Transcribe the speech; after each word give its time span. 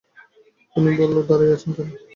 তিন্নি 0.75 0.91
বলল, 0.99 1.15
দাঁড়িয়ে 1.29 1.55
আছেন 1.55 1.71
কেন? 1.75 1.87